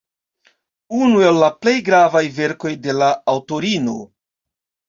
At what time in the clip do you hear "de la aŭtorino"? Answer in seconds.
2.87-3.95